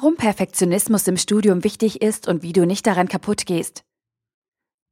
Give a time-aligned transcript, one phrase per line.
[0.00, 3.82] Warum Perfektionismus im Studium wichtig ist und wie du nicht daran kaputt gehst.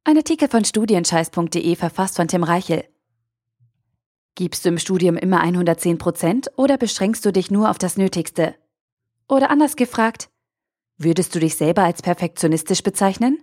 [0.03, 2.83] Ein Artikel von studienscheiß.de verfasst von Tim Reichel.
[4.35, 8.55] Gibst du im Studium immer 110 Prozent oder beschränkst du dich nur auf das Nötigste?
[9.29, 10.29] Oder anders gefragt,
[10.97, 13.41] würdest du dich selber als perfektionistisch bezeichnen?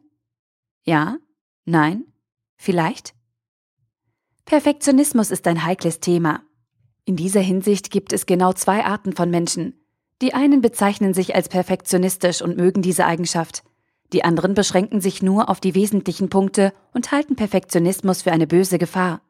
[0.82, 1.16] Ja?
[1.64, 2.04] Nein?
[2.56, 3.14] Vielleicht?
[4.44, 6.42] Perfektionismus ist ein heikles Thema.
[7.06, 9.80] In dieser Hinsicht gibt es genau zwei Arten von Menschen.
[10.22, 13.62] Die einen bezeichnen sich als perfektionistisch und mögen diese Eigenschaft.
[14.12, 18.78] Die anderen beschränken sich nur auf die wesentlichen Punkte und halten Perfektionismus für eine böse
[18.78, 19.22] Gefahr.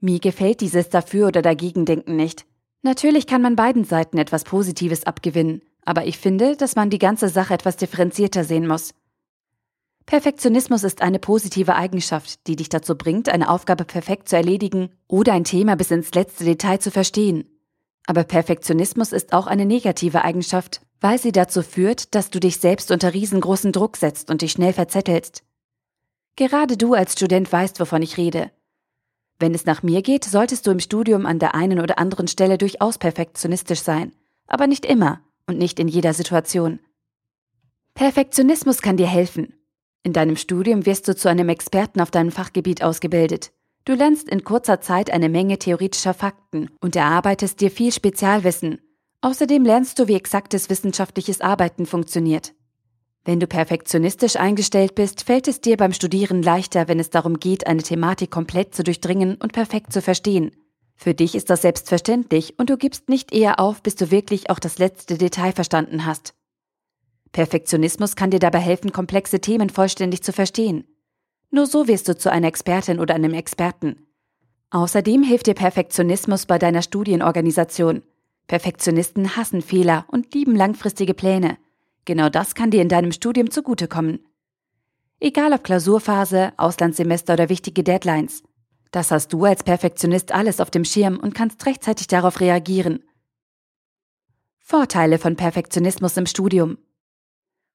[0.00, 2.46] Mir gefällt dieses Dafür oder Dagegendenken nicht.
[2.82, 7.28] Natürlich kann man beiden Seiten etwas Positives abgewinnen, aber ich finde, dass man die ganze
[7.28, 8.94] Sache etwas differenzierter sehen muss.
[10.06, 15.34] Perfektionismus ist eine positive Eigenschaft, die dich dazu bringt, eine Aufgabe perfekt zu erledigen oder
[15.34, 17.44] ein Thema bis ins letzte Detail zu verstehen.
[18.06, 22.90] Aber Perfektionismus ist auch eine negative Eigenschaft, weil sie dazu führt, dass du dich selbst
[22.90, 25.44] unter riesengroßen Druck setzt und dich schnell verzettelst.
[26.36, 28.50] Gerade du als Student weißt, wovon ich rede.
[29.38, 32.58] Wenn es nach mir geht, solltest du im Studium an der einen oder anderen Stelle
[32.58, 34.12] durchaus perfektionistisch sein,
[34.46, 36.80] aber nicht immer und nicht in jeder Situation.
[37.94, 39.54] Perfektionismus kann dir helfen,
[40.02, 43.52] in deinem Studium wirst du zu einem Experten auf deinem Fachgebiet ausgebildet.
[43.84, 48.78] Du lernst in kurzer Zeit eine Menge theoretischer Fakten und erarbeitest dir viel Spezialwissen.
[49.22, 52.52] Außerdem lernst du, wie exaktes wissenschaftliches Arbeiten funktioniert.
[53.24, 57.66] Wenn du perfektionistisch eingestellt bist, fällt es dir beim Studieren leichter, wenn es darum geht,
[57.66, 60.52] eine Thematik komplett zu durchdringen und perfekt zu verstehen.
[60.96, 64.58] Für dich ist das selbstverständlich und du gibst nicht eher auf, bis du wirklich auch
[64.58, 66.34] das letzte Detail verstanden hast.
[67.32, 70.84] Perfektionismus kann dir dabei helfen, komplexe Themen vollständig zu verstehen.
[71.50, 74.06] Nur so wirst du zu einer Expertin oder einem Experten.
[74.70, 78.02] Außerdem hilft dir Perfektionismus bei deiner Studienorganisation.
[78.46, 81.58] Perfektionisten hassen Fehler und lieben langfristige Pläne.
[82.04, 84.20] Genau das kann dir in deinem Studium zugutekommen.
[85.18, 88.42] Egal ob Klausurphase, Auslandssemester oder wichtige Deadlines.
[88.90, 93.04] Das hast du als Perfektionist alles auf dem Schirm und kannst rechtzeitig darauf reagieren.
[94.58, 96.78] Vorteile von Perfektionismus im Studium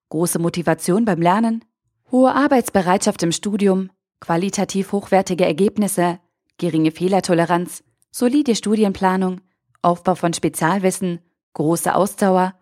[0.10, 1.66] große Motivation beim Lernen,
[2.12, 3.90] hohe Arbeitsbereitschaft im Studium,
[4.20, 6.20] qualitativ hochwertige Ergebnisse,
[6.58, 9.42] geringe Fehlertoleranz, solide Studienplanung,
[9.82, 11.20] Aufbau von Spezialwissen,
[11.54, 12.54] große Ausdauer,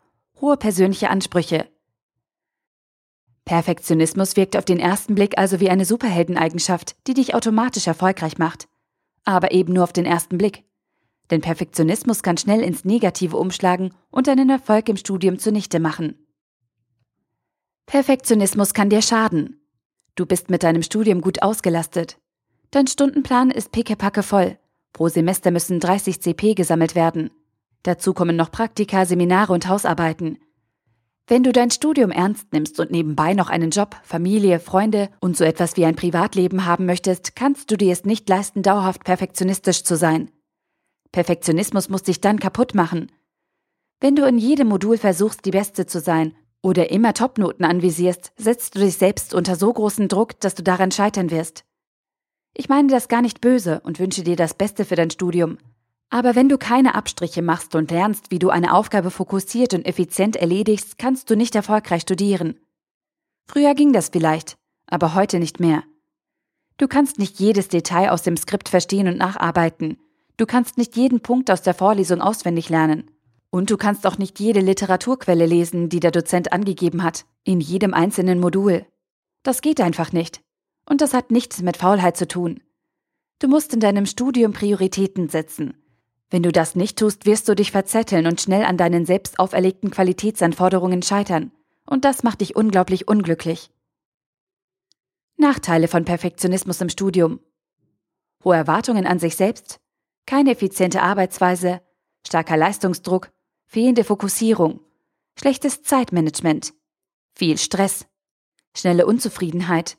[0.41, 1.67] hohe persönliche Ansprüche.
[3.45, 8.67] Perfektionismus wirkt auf den ersten Blick also wie eine Superheldeneigenschaft, die dich automatisch erfolgreich macht.
[9.25, 10.63] Aber eben nur auf den ersten Blick.
[11.29, 16.22] Denn Perfektionismus kann schnell ins Negative umschlagen und deinen Erfolg im Studium zunichte machen.
[17.93, 19.61] Perfektionismus kann dir schaden.
[20.15, 22.17] Du bist mit deinem Studium gut ausgelastet.
[22.71, 24.57] Dein Stundenplan ist pickepacke voll.
[24.93, 27.29] Pro Semester müssen 30 CP gesammelt werden.
[27.83, 30.39] Dazu kommen noch Praktika, Seminare und Hausarbeiten.
[31.27, 35.43] Wenn du dein Studium ernst nimmst und nebenbei noch einen Job, Familie, Freunde und so
[35.43, 39.97] etwas wie ein Privatleben haben möchtest, kannst du dir es nicht leisten, dauerhaft perfektionistisch zu
[39.97, 40.31] sein.
[41.11, 43.11] Perfektionismus muss dich dann kaputt machen.
[43.99, 48.75] Wenn du in jedem Modul versuchst, die Beste zu sein oder immer Topnoten anvisierst, setzt
[48.75, 51.65] du dich selbst unter so großen Druck, dass du daran scheitern wirst.
[52.55, 55.57] Ich meine das gar nicht böse und wünsche dir das Beste für dein Studium.
[56.09, 60.35] Aber wenn du keine Abstriche machst und lernst, wie du eine Aufgabe fokussiert und effizient
[60.35, 62.59] erledigst, kannst du nicht erfolgreich studieren.
[63.45, 64.55] Früher ging das vielleicht,
[64.87, 65.83] aber heute nicht mehr.
[66.77, 69.97] Du kannst nicht jedes Detail aus dem Skript verstehen und nacharbeiten.
[70.37, 73.09] Du kannst nicht jeden Punkt aus der Vorlesung auswendig lernen.
[73.53, 77.93] Und du kannst auch nicht jede Literaturquelle lesen, die der Dozent angegeben hat, in jedem
[77.93, 78.83] einzelnen Modul.
[79.43, 80.41] Das geht einfach nicht.
[80.89, 82.61] Und das hat nichts mit Faulheit zu tun.
[83.37, 85.75] Du musst in deinem Studium Prioritäten setzen.
[86.31, 89.91] Wenn du das nicht tust, wirst du dich verzetteln und schnell an deinen selbst auferlegten
[89.91, 91.51] Qualitätsanforderungen scheitern.
[91.85, 93.69] Und das macht dich unglaublich unglücklich.
[95.37, 97.39] Nachteile von Perfektionismus im Studium.
[98.43, 99.79] Hohe Erwartungen an sich selbst,
[100.25, 101.81] keine effiziente Arbeitsweise,
[102.25, 103.29] starker Leistungsdruck,
[103.65, 104.79] fehlende Fokussierung,
[105.39, 106.73] schlechtes Zeitmanagement,
[107.33, 108.05] viel Stress,
[108.75, 109.97] schnelle Unzufriedenheit,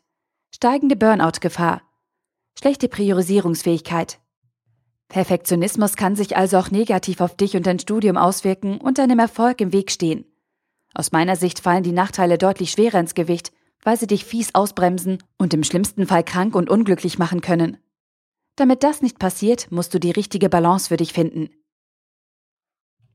[0.55, 1.83] steigende Burnout-Gefahr,
[2.59, 4.21] schlechte Priorisierungsfähigkeit.
[5.09, 9.61] Perfektionismus kann sich also auch negativ auf dich und dein Studium auswirken und deinem Erfolg
[9.61, 10.25] im Weg stehen.
[10.95, 13.53] Aus meiner Sicht fallen die Nachteile deutlich schwerer ins Gewicht,
[13.83, 17.77] weil sie dich fies ausbremsen und im schlimmsten Fall krank und unglücklich machen können.
[18.57, 21.51] Damit das nicht passiert, musst du die richtige Balance für dich finden.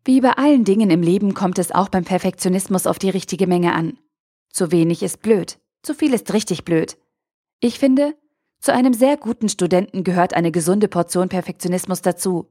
[0.05, 3.73] Wie bei allen Dingen im Leben kommt es auch beim Perfektionismus auf die richtige Menge
[3.73, 3.97] an.
[4.49, 6.97] Zu wenig ist blöd, zu viel ist richtig blöd.
[7.59, 8.15] Ich finde,
[8.59, 12.47] zu einem sehr guten Studenten gehört eine gesunde Portion Perfektionismus dazu.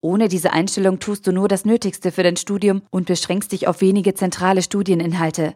[0.00, 3.80] Ohne diese Einstellung tust du nur das Nötigste für dein Studium und beschränkst dich auf
[3.80, 5.54] wenige zentrale Studieninhalte.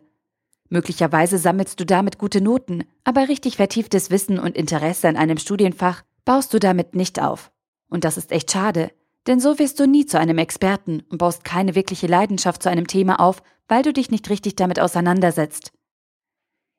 [0.68, 6.02] Möglicherweise sammelst du damit gute Noten, aber richtig vertieftes Wissen und Interesse an einem Studienfach
[6.24, 7.50] baust du damit nicht auf.
[7.88, 8.90] Und das ist echt schade,
[9.26, 12.86] denn so wirst du nie zu einem Experten und baust keine wirkliche Leidenschaft zu einem
[12.86, 15.72] Thema auf, weil du dich nicht richtig damit auseinandersetzt.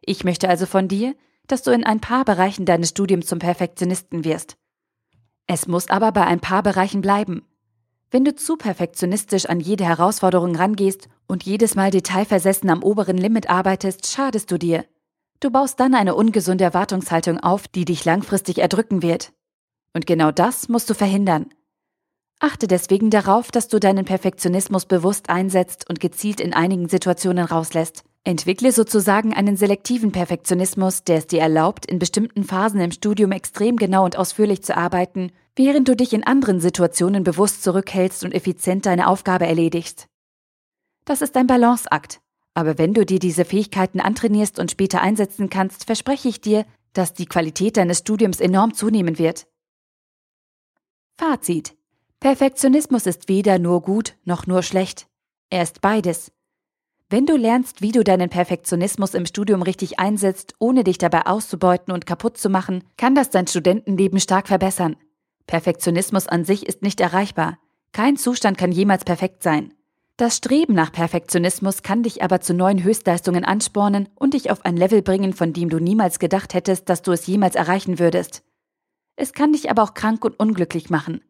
[0.01, 1.15] Ich möchte also von dir,
[1.47, 4.57] dass du in ein paar Bereichen deines Studiums zum Perfektionisten wirst.
[5.47, 7.45] Es muss aber bei ein paar Bereichen bleiben.
[8.09, 13.49] Wenn du zu perfektionistisch an jede Herausforderung rangehst und jedes Mal detailversessen am oberen Limit
[13.49, 14.85] arbeitest, schadest du dir.
[15.39, 19.33] Du baust dann eine ungesunde Erwartungshaltung auf, die dich langfristig erdrücken wird.
[19.93, 21.49] Und genau das musst du verhindern.
[22.39, 28.03] Achte deswegen darauf, dass du deinen Perfektionismus bewusst einsetzt und gezielt in einigen Situationen rauslässt.
[28.23, 33.77] Entwickle sozusagen einen selektiven Perfektionismus, der es dir erlaubt, in bestimmten Phasen im Studium extrem
[33.77, 38.85] genau und ausführlich zu arbeiten, während du dich in anderen Situationen bewusst zurückhältst und effizient
[38.85, 40.07] deine Aufgabe erledigst.
[41.05, 42.19] Das ist ein Balanceakt.
[42.53, 47.13] Aber wenn du dir diese Fähigkeiten antrainierst und später einsetzen kannst, verspreche ich dir, dass
[47.13, 49.47] die Qualität deines Studiums enorm zunehmen wird.
[51.17, 51.76] Fazit.
[52.19, 55.07] Perfektionismus ist weder nur gut noch nur schlecht.
[55.51, 56.31] Er ist beides.
[57.09, 61.93] Wenn du lernst, wie du deinen Perfektionismus im Studium richtig einsetzt, ohne dich dabei auszubeuten
[61.93, 64.97] und kaputt zu machen, kann das dein Studentenleben stark verbessern.
[65.45, 67.59] Perfektionismus an sich ist nicht erreichbar.
[67.93, 69.73] Kein Zustand kann jemals perfekt sein.
[70.17, 74.75] Das Streben nach Perfektionismus kann dich aber zu neuen Höchstleistungen anspornen und dich auf ein
[74.75, 78.43] Level bringen, von dem du niemals gedacht hättest, dass du es jemals erreichen würdest.
[79.15, 81.21] Es kann dich aber auch krank und unglücklich machen.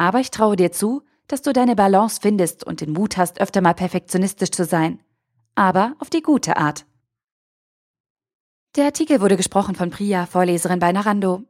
[0.00, 3.60] Aber ich traue dir zu, dass du deine Balance findest und den Mut hast, öfter
[3.60, 4.98] mal perfektionistisch zu sein.
[5.54, 6.86] Aber auf die gute Art.
[8.76, 11.42] Der Artikel wurde gesprochen von Priya, Vorleserin bei Narando.